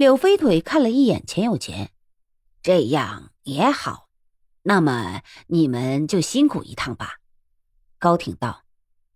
[0.00, 1.90] 柳飞腿看了一眼钱有钱，
[2.62, 4.08] 这样也好。
[4.62, 7.18] 那么你们就辛苦一趟吧。
[7.98, 8.64] 高挺道：“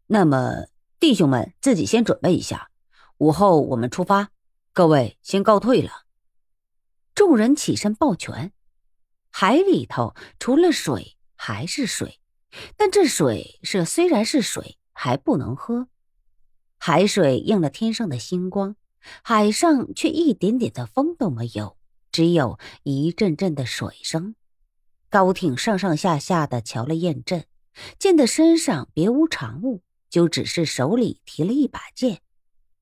[0.09, 0.67] 那么
[1.01, 2.69] 弟兄们自己先准备一下，
[3.17, 4.29] 午后我们出发。
[4.75, 6.05] 各位先告退了。”
[7.17, 8.53] 众人起身抱拳。
[9.31, 12.21] 海里头除了水还是水，
[12.77, 15.89] 但这水是虽然是水，还不能喝。
[16.77, 18.77] 海水映了天上的星光，
[19.23, 21.77] 海上却一点点的风都没有，
[22.11, 24.35] 只有一阵阵的水声。
[25.11, 27.45] 高挺上上下下的瞧了验证，
[27.99, 32.21] 见他身上别无长物，就只是手里提了一把剑，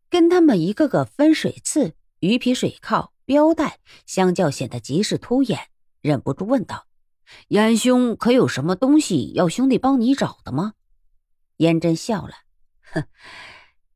[0.09, 5.69] 跟他们一个个分水刺、鱼皮水铐、标带相较，显得极是突眼。
[6.01, 6.87] 忍不住问道
[7.49, 10.73] ：“燕兄，可有什么东西要兄弟帮你找的吗？”
[11.59, 12.35] 燕真笑了
[12.93, 13.05] ：“哼，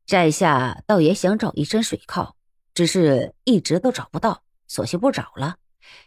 [0.07, 2.37] 在下倒也想找一身水铐，
[2.73, 5.57] 只是一直都找不到，索性不找了。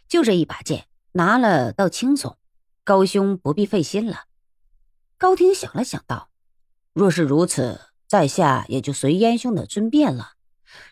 [0.07, 2.35] 就这一把剑，拿了倒轻松，
[2.83, 4.25] 高兄不必费心了。”
[5.19, 6.29] 高廷想了想道
[6.93, 10.31] ：“若是如此，在下也就随燕兄的尊便了。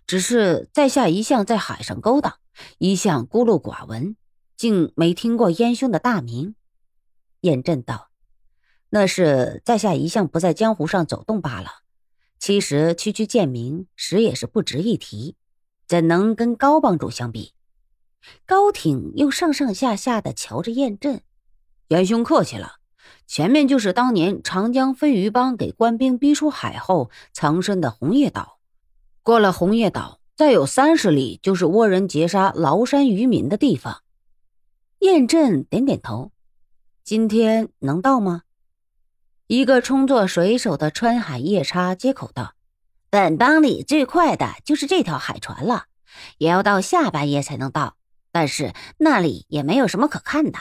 [0.05, 2.37] 只是在下一向在海上勾当，
[2.77, 4.15] 一向孤陋寡闻。”
[4.55, 6.53] 竟没听过燕兄的大名，
[7.39, 8.09] 燕震道
[8.91, 11.71] ：“那是在下一向不在江湖上走动罢了。
[12.39, 15.35] 其实区区贱名，实也是不值一提，
[15.87, 17.53] 怎能跟高帮主相比？”
[18.45, 21.21] 高挺又上上下下的瞧着燕震，
[21.87, 22.75] 燕兄客气了，
[23.25, 28.59] 前面就是当年长江飞鱼帮给官兵逼出海后藏身的红叶岛，
[29.23, 34.03] 过了红叶岛，再有三十里就是倭人劫杀崂山渔民的地方。
[34.99, 36.31] 燕震点点头，
[37.03, 38.43] 今天能到吗？
[39.51, 42.53] 一个充作水手的川海夜叉接口道
[43.09, 45.85] ：“本帮里最快的就是这条海船了，
[46.37, 47.97] 也要到下半夜才能到。
[48.31, 50.59] 但是那里也没有什么可看的。”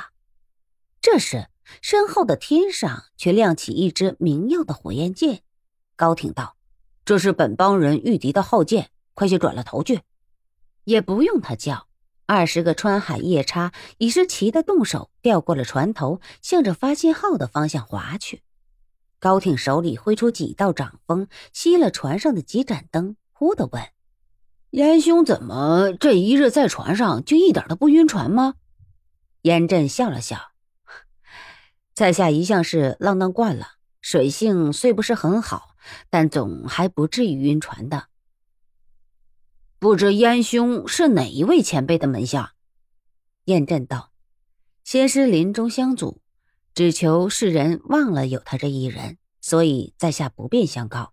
[1.02, 1.48] 这时，
[1.82, 5.42] 身后的天上却亮起一支明耀的火焰剑。
[5.94, 6.56] 高挺道
[7.04, 10.00] ：“这是本帮人御敌的号剑，快些转了头去。”
[10.84, 11.88] 也不用他叫。
[12.24, 18.40] 二十个川海夜叉已是齐的动手，调过了船头，向着发信号的方向划去。
[19.18, 23.82] 高挺手里挥出几道掌风，熄了船上的几盏灯，忽的问
[24.70, 28.54] ：“燕兄怎么这一日在船上就一点都不晕船吗？”
[29.42, 30.52] 燕震笑了笑
[31.94, 33.66] ：“在下一向是浪荡惯了，
[34.00, 35.76] 水性虽不是很好，
[36.10, 38.06] 但总还不至于晕船的。”
[39.80, 42.54] 不知燕兄是哪一位前辈的门下？
[43.44, 44.10] 燕震道
[44.84, 46.20] ：“先师临终相祖，
[46.78, 51.12] 只求世人忘了有他这一人，所以在下不便相告。”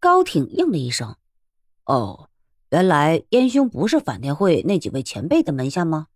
[0.00, 1.14] 高挺应了一声
[1.86, 2.30] ：“哦，
[2.70, 6.08] 原来燕兄不是反天会那几位前辈的门下吗？”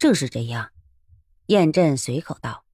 [0.00, 0.70] 正是这样。
[1.48, 2.64] 燕震随口道：“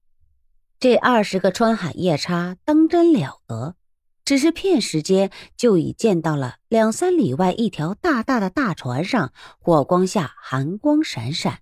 [0.79, 3.75] 这二十个川海夜叉当真了得。”
[4.23, 11.59] 只是片时间，就已见到了两三里外一条大大的大船上，火光下寒光闪闪。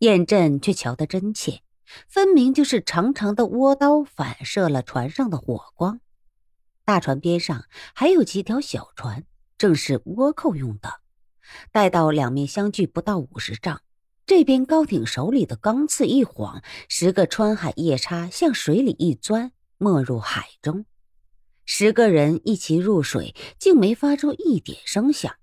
[0.00, 1.60] 燕震却瞧得真切，
[2.08, 6.00] 分明就是长长的倭刀反射了船上的火光。
[6.84, 9.24] 大船边上还有几条小船，
[9.56, 11.00] 正是倭寇用的。
[11.72, 13.82] 待到两面相距不到五十丈，
[14.26, 20.84] 这边高挺手里的钢刺一晃，十个川海夜叉向水里一钻，没入海中。
[21.64, 25.34] 十个人一齐入水，竟没发出一点声响。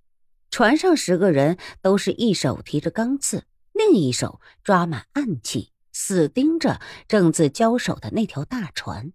[0.50, 9.14] 船上十个人都是一手提着钢刺，另一手抓满暗器，死盯着正自交手的那条大船。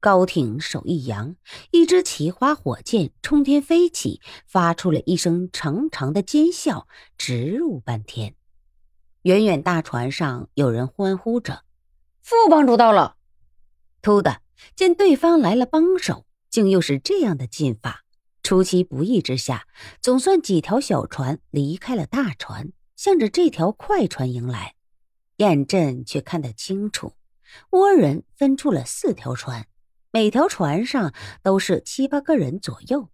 [0.00, 1.34] 高挺手一扬，
[1.70, 6.84] 一支奇花火箭冲天飞起，发出了一声长长的尖啸，
[7.16, 8.34] 直入半天。
[9.22, 11.64] 远远大船上有人欢呼着
[12.20, 13.16] ：“副帮主到了！”
[14.02, 14.42] 突的。
[14.74, 18.04] 见对方来了帮手，竟又是这样的进法，
[18.42, 19.68] 出其不意之下，
[20.02, 24.74] 总算几条小船离开了大船，向着这条快船迎来。
[25.38, 27.14] 燕震却看得清楚，
[27.70, 29.66] 倭人分出了四条船，
[30.12, 33.08] 每条船上都是七八个人左右。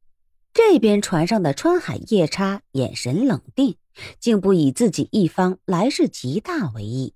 [0.53, 3.77] 这边船上的川海夜叉眼神冷定，
[4.19, 7.15] 竟不以自己一方来势极大为意。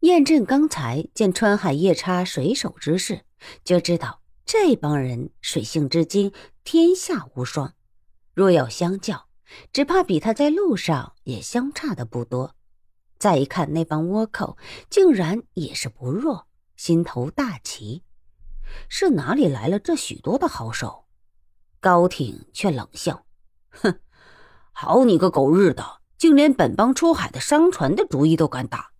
[0.00, 3.22] 燕震刚才见川海夜叉水手之势，
[3.64, 6.30] 就知道这帮人水性之精，
[6.62, 7.74] 天下无双。
[8.34, 9.26] 若要相较，
[9.72, 12.54] 只怕比他在路上也相差的不多。
[13.18, 14.56] 再一看那帮倭寇，
[14.90, 16.46] 竟然也是不弱，
[16.76, 18.02] 心头大奇，
[18.88, 21.04] 是哪里来了这许多的好手？
[21.80, 23.24] 高挺却冷笑
[23.70, 24.00] ：“哼，
[24.72, 28.90] 好你个狗日的，竟连本帮出海的商船的主意都敢打！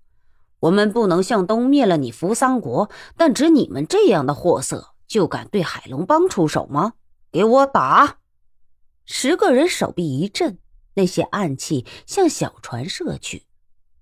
[0.61, 6.95] 我们不能向东灭了你扶桑国，但只你们这样的货色，就敢对海龙帮出手吗？
[7.31, 8.19] 给我打！
[9.05, 10.59] 十个人手臂一震，
[10.95, 13.47] 那些暗器向小船射去。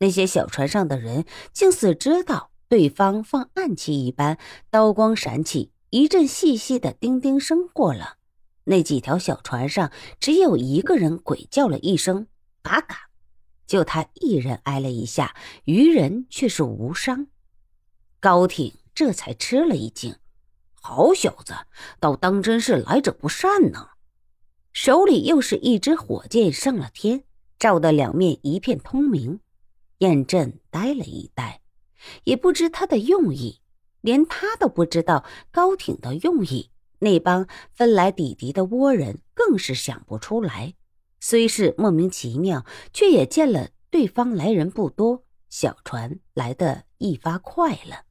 [0.02, 4.36] 那些小船上的人竟似知道对方放暗器一般，
[4.68, 8.16] 刀光闪起，一阵细细的叮叮声过了。
[8.64, 12.26] 那几条小船上只有一个人鬼叫了一声
[12.62, 12.96] “嘎嘎”，
[13.64, 17.28] 就他一人挨了一下，余人却是无伤。
[18.18, 20.16] 高挺这才吃了一惊
[20.82, 21.54] ：“好小子，
[22.00, 23.90] 倒当真是来者不善呢！”
[24.74, 27.22] 手里又是一支火箭上了天，
[27.56, 29.38] 照得两面一片通明。
[30.02, 31.60] 燕镇呆了一呆，
[32.24, 33.60] 也不知他的用意，
[34.00, 36.70] 连他都不知道高挺的用意。
[36.98, 40.74] 那帮分来抵敌的倭人更是想不出来，
[41.20, 48.06] 虽是莫名其妙，却也见了对方来人不多，小船来的一发快了。